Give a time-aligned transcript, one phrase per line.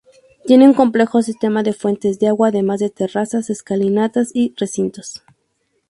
[0.47, 5.21] Tiene un complejo sistema de fuentes de agua, además de terrazas, escalinatas y recintos.